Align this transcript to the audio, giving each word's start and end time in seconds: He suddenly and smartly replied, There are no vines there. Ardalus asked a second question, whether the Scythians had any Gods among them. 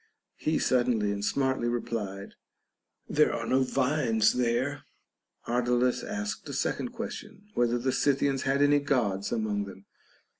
He 0.37 0.57
suddenly 0.57 1.11
and 1.11 1.23
smartly 1.23 1.67
replied, 1.67 2.33
There 3.07 3.31
are 3.31 3.45
no 3.45 3.61
vines 3.61 4.33
there. 4.33 4.81
Ardalus 5.45 6.01
asked 6.01 6.49
a 6.49 6.53
second 6.53 6.87
question, 6.89 7.43
whether 7.53 7.77
the 7.77 7.91
Scythians 7.91 8.41
had 8.41 8.63
any 8.63 8.79
Gods 8.79 9.31
among 9.31 9.65
them. 9.65 9.85